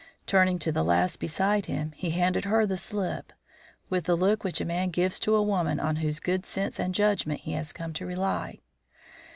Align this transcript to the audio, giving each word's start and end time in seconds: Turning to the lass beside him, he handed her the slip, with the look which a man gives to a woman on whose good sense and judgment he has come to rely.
Turning 0.25 0.57
to 0.57 0.71
the 0.71 0.81
lass 0.81 1.15
beside 1.15 1.67
him, 1.67 1.91
he 1.95 2.09
handed 2.09 2.45
her 2.45 2.65
the 2.65 2.75
slip, 2.75 3.31
with 3.87 4.05
the 4.05 4.17
look 4.17 4.43
which 4.43 4.59
a 4.59 4.65
man 4.65 4.89
gives 4.89 5.19
to 5.19 5.35
a 5.35 5.43
woman 5.43 5.79
on 5.79 5.97
whose 5.97 6.19
good 6.19 6.43
sense 6.43 6.79
and 6.79 6.95
judgment 6.95 7.41
he 7.41 7.51
has 7.51 7.71
come 7.71 7.93
to 7.93 8.07
rely. 8.07 8.61